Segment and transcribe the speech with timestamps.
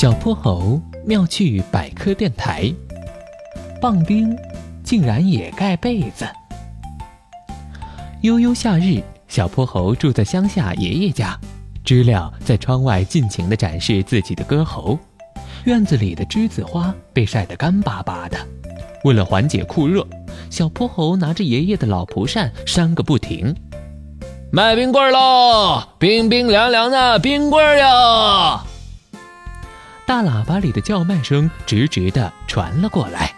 [0.00, 2.72] 小泼猴妙趣百科电台，
[3.80, 4.32] 棒冰
[4.84, 6.24] 竟然也盖被子。
[8.20, 11.36] 悠悠夏日，小泼猴住在乡下爷爷家，
[11.82, 14.96] 知了在窗外尽情地展示自己的歌喉。
[15.64, 18.38] 院子里的栀子花被晒得干巴巴的。
[19.02, 20.06] 为了缓解酷热，
[20.48, 23.52] 小泼猴拿着爷爷的老蒲扇扇个不停。
[24.52, 25.82] 卖冰棍喽！
[25.98, 28.60] 冰冰凉凉的冰棍哟！
[30.08, 33.30] 大喇叭里的叫卖声直直的传了过来。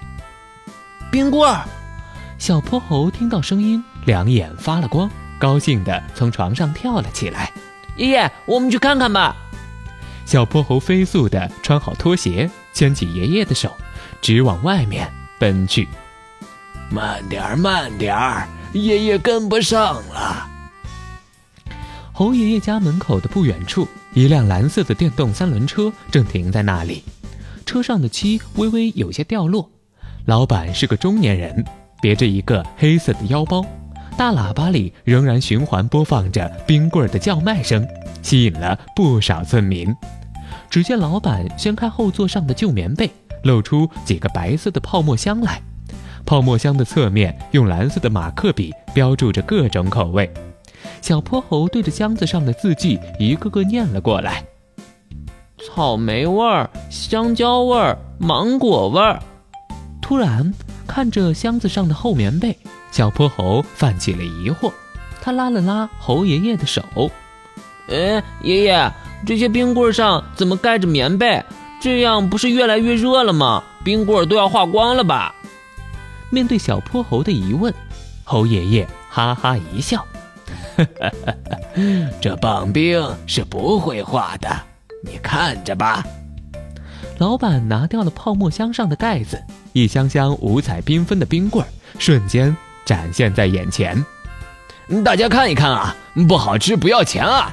[1.10, 1.64] 冰棍儿，
[2.38, 7.52] 小泼猴听到声音，两眼发了光，高兴的从床上跳了起来。
[7.96, 9.34] 爷爷，我们去看看吧。
[10.24, 13.76] 小泼猴飞速的穿好拖鞋，牵起爷爷的手，
[14.22, 15.88] 直往外面奔去。
[16.88, 20.29] 慢点儿，慢点儿，爷爷跟不上了。
[22.20, 27.02] 猴爷爷家门口的不远处，一辆蓝色的电动三轮车正停在那里，
[27.64, 29.70] 车上的漆微微有些掉落。
[30.26, 31.64] 老板是个中年人，
[32.02, 33.64] 别着一个黑色的腰包，
[34.18, 37.88] 大喇叭里仍然循环播放着冰棍儿的叫卖声，
[38.20, 39.88] 吸引了不少村民。
[40.68, 43.10] 只见老板掀开后座上的旧棉被，
[43.44, 45.62] 露出几个白色的泡沫箱来，
[46.26, 50.30] 泡沫箱的侧面用蓝色的马克笔标注着各种口味。
[51.00, 54.44] 小泼猴对着箱子上的字迹一个个念了过来：
[55.66, 59.20] 草莓味儿、香蕉味儿、芒果味儿。
[60.00, 60.52] 突然，
[60.86, 62.56] 看着箱子上的厚棉被，
[62.90, 64.72] 小泼猴泛起了疑惑。
[65.22, 66.82] 他拉了拉猴爷爷的手
[67.90, 68.92] ：“哎，爷爷，
[69.26, 71.44] 这些冰棍上怎么盖着棉被？
[71.80, 73.62] 这样不是越来越热了吗？
[73.82, 75.34] 冰棍都要化光了吧？”
[76.30, 77.72] 面对小泼猴的疑问，
[78.24, 80.06] 猴爷爷哈哈一笑。
[82.20, 84.48] 这棒冰是不会化的，
[85.04, 86.04] 你看着吧。
[87.18, 89.42] 老板拿掉了泡沫箱上的盖子，
[89.72, 94.02] 一箱箱五彩缤纷的冰棍儿瞬间展现在眼前。
[95.04, 95.94] 大家看一看啊，
[96.28, 97.52] 不好吃不要钱啊！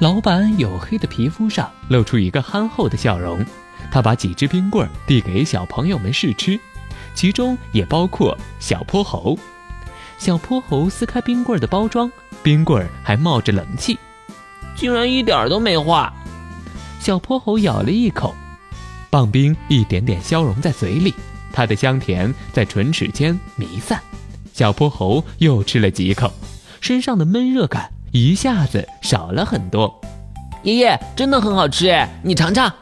[0.00, 3.44] 老板黝黑的皮肤上露出一个憨厚的笑容，
[3.90, 6.58] 他把几只冰棍儿递给小朋友们试吃，
[7.14, 9.38] 其中也包括小泼猴。
[10.18, 12.10] 小泼猴撕开冰棍的包装。
[12.42, 13.98] 冰棍儿还冒着冷气，
[14.76, 16.12] 竟然一点都没化。
[17.00, 18.34] 小泼猴咬了一口，
[19.10, 21.14] 棒冰一点点消融在嘴里，
[21.52, 24.00] 它的香甜在唇齿间弥散。
[24.52, 26.32] 小泼猴又吃了几口，
[26.80, 30.00] 身上的闷热感一下子少了很多。
[30.64, 32.72] 爷爷真的很好吃哎，你尝尝。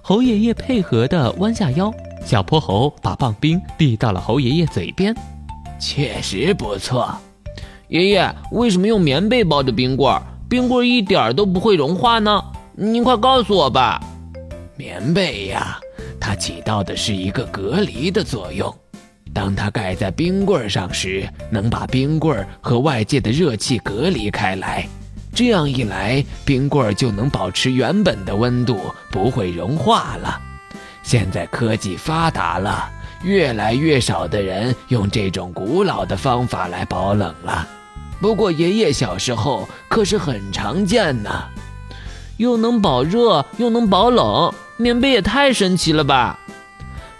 [0.00, 1.92] 猴爷爷配合的弯下腰，
[2.24, 5.12] 小泼猴把棒冰递到了猴爷爷嘴边，
[5.78, 7.16] 确实不错。
[7.88, 10.22] 爷爷，为什么用棉被包着冰棍儿？
[10.48, 12.42] 冰棍儿一点都不会融化呢？
[12.74, 14.00] 您快告诉我吧。
[14.76, 15.78] 棉被呀，
[16.20, 18.74] 它起到的是一个隔离的作用。
[19.32, 24.86] 当它盖在冰棍儿上时，能把冰棍儿和外界的热气隔离开来。
[25.34, 30.40] 这样一来，冰棍儿就能保持原本的温度，不会融化了。
[31.02, 32.90] 现在科技发达了，
[33.22, 37.66] 越来越少的人用这种古老的方法来保冷了。
[38.20, 41.30] 不过爷爷小时候可是很常见呢，
[42.38, 46.38] 又能保热又能保冷，棉被也太神奇了吧！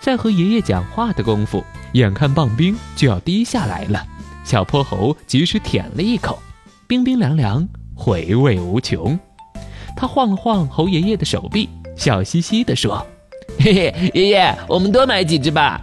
[0.01, 4.03] 在和爷爷讲话的功夫，眼看棒冰就要滴下来了，
[4.45, 6.41] 小泼猴及时舔了一口，
[6.87, 9.19] 冰冰凉凉，回味无穷。
[9.97, 13.05] 他晃了晃猴爷爷的手臂，笑嘻嘻地说
[13.59, 15.83] ：“嘿嘿，爷爷，我们多买几只吧。”